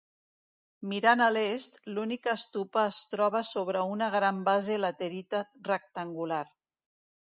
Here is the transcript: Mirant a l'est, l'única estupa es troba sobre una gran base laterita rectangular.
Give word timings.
Mirant 0.93 1.21
a 1.25 1.27
l'est, 1.35 1.77
l'única 1.97 2.33
estupa 2.43 2.87
es 2.95 3.03
troba 3.13 3.45
sobre 3.53 3.87
una 3.93 4.11
gran 4.19 4.43
base 4.53 4.83
laterita 4.85 5.47
rectangular. 5.75 6.47